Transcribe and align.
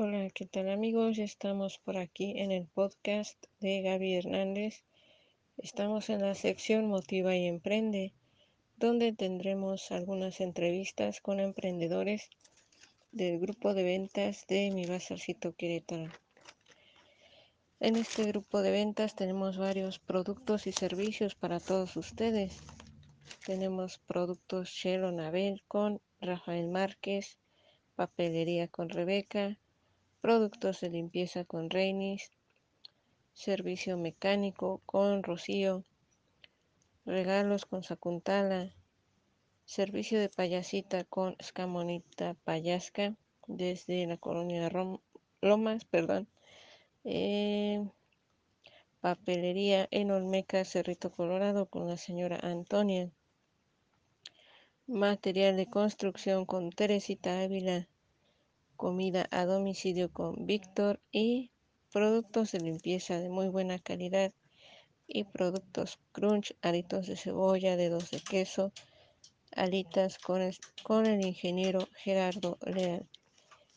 Hola, 0.00 0.30
¿qué 0.32 0.46
tal 0.46 0.68
amigos? 0.68 1.18
Estamos 1.18 1.78
por 1.78 1.96
aquí 1.96 2.38
en 2.38 2.52
el 2.52 2.68
podcast 2.68 3.36
de 3.58 3.82
Gaby 3.82 4.14
Hernández. 4.14 4.84
Estamos 5.56 6.08
en 6.08 6.22
la 6.22 6.36
sección 6.36 6.86
Motiva 6.86 7.34
y 7.34 7.48
Emprende, 7.48 8.12
donde 8.76 9.12
tendremos 9.12 9.90
algunas 9.90 10.40
entrevistas 10.40 11.20
con 11.20 11.40
emprendedores 11.40 12.30
del 13.10 13.40
grupo 13.40 13.74
de 13.74 13.82
ventas 13.82 14.46
de 14.46 14.70
Mi 14.70 14.86
Bazarcito 14.86 15.56
Querétaro. 15.56 16.12
En 17.80 17.96
este 17.96 18.22
grupo 18.22 18.62
de 18.62 18.70
ventas 18.70 19.16
tenemos 19.16 19.56
varios 19.56 19.98
productos 19.98 20.68
y 20.68 20.72
servicios 20.72 21.34
para 21.34 21.58
todos 21.58 21.96
ustedes. 21.96 22.56
Tenemos 23.44 23.98
productos 23.98 24.68
Shelo 24.68 25.10
Nabel 25.10 25.64
con 25.66 26.00
Rafael 26.20 26.68
Márquez, 26.68 27.36
papelería 27.96 28.68
con 28.68 28.90
Rebeca, 28.90 29.58
productos 30.20 30.80
de 30.80 30.90
limpieza 30.90 31.44
con 31.44 31.70
Reinis, 31.70 32.30
servicio 33.32 33.96
mecánico 33.96 34.80
con 34.84 35.22
Rocío, 35.22 35.84
regalos 37.04 37.66
con 37.66 37.84
Sacuntala, 37.84 38.74
servicio 39.64 40.18
de 40.18 40.28
payasita 40.28 41.04
con 41.04 41.36
Escamonita 41.38 42.34
Payasca 42.44 43.14
desde 43.46 44.06
la 44.06 44.16
colonia 44.16 44.70
Lomas, 45.40 45.84
perdón, 45.84 46.28
eh, 47.04 47.86
papelería 49.00 49.86
en 49.90 50.10
Olmeca, 50.10 50.64
Cerrito 50.64 51.12
Colorado 51.12 51.66
con 51.66 51.86
la 51.86 51.96
señora 51.96 52.38
Antonia, 52.42 53.10
material 54.86 55.56
de 55.56 55.66
construcción 55.66 56.44
con 56.44 56.70
Teresita 56.70 57.42
Ávila, 57.42 57.88
comida 58.78 59.28
a 59.32 59.44
domicilio 59.44 60.10
con 60.10 60.46
Víctor 60.46 61.00
y 61.10 61.50
productos 61.92 62.52
de 62.52 62.60
limpieza 62.60 63.18
de 63.18 63.28
muy 63.28 63.48
buena 63.48 63.80
calidad 63.80 64.32
y 65.08 65.24
productos 65.24 65.98
crunch, 66.12 66.54
aritos 66.62 67.08
de 67.08 67.16
cebolla, 67.16 67.76
dedos 67.76 68.10
de 68.12 68.20
queso, 68.20 68.72
alitas 69.50 70.18
con 70.18 70.42
el, 70.42 70.56
con 70.84 71.06
el 71.06 71.26
ingeniero 71.26 71.88
Gerardo 71.96 72.56
Leal. 72.64 73.04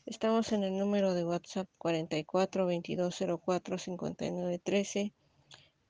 Estamos 0.06 0.52
en 0.52 0.64
el 0.64 0.78
número 0.78 1.16
de 1.16 1.26
WhatsApp 1.26 1.68
44 1.80 2.68
22 2.68 3.24
04 3.44 3.78
59 3.80 4.60
13 4.60 5.14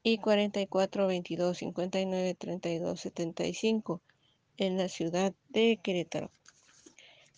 y 0.03 0.17
44 0.19 1.07
22 1.07 1.57
59 1.57 2.35
32 2.35 2.99
75 2.99 4.01
en 4.55 4.77
la 4.77 4.87
ciudad 4.87 5.33
de 5.49 5.79
Querétaro. 5.83 6.31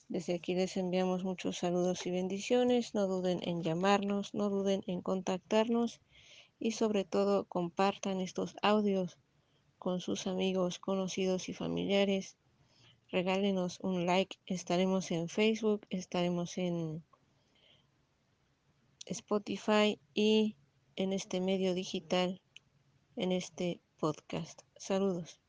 Desde 0.09 0.35
aquí 0.35 0.53
les 0.53 0.77
enviamos 0.77 1.23
muchos 1.23 1.57
saludos 1.57 2.05
y 2.05 2.11
bendiciones. 2.11 2.93
No 2.93 3.07
duden 3.07 3.39
en 3.43 3.63
llamarnos, 3.63 4.33
no 4.33 4.49
duden 4.49 4.83
en 4.87 5.01
contactarnos 5.01 6.01
y 6.59 6.71
sobre 6.71 7.03
todo 7.03 7.45
compartan 7.45 8.19
estos 8.19 8.55
audios 8.61 9.17
con 9.77 9.99
sus 9.99 10.27
amigos, 10.27 10.79
conocidos 10.79 11.49
y 11.49 11.53
familiares. 11.53 12.37
Regálenos 13.09 13.79
un 13.81 14.05
like. 14.05 14.37
Estaremos 14.45 15.11
en 15.11 15.29
Facebook, 15.29 15.85
estaremos 15.89 16.57
en 16.57 17.03
Spotify 19.05 19.99
y 20.13 20.55
en 20.95 21.13
este 21.13 21.41
medio 21.41 21.73
digital, 21.73 22.41
en 23.15 23.31
este 23.31 23.81
podcast. 23.97 24.61
Saludos. 24.77 25.42